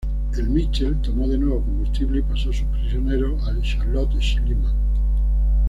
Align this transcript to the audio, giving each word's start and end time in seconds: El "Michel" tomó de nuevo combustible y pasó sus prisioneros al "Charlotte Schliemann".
El 0.35 0.49
"Michel" 0.49 0.99
tomó 1.03 1.27
de 1.27 1.37
nuevo 1.37 1.61
combustible 1.63 2.17
y 2.17 2.21
pasó 2.23 2.51
sus 2.51 2.63
prisioneros 2.63 3.47
al 3.47 3.61
"Charlotte 3.61 4.19
Schliemann". 4.19 4.73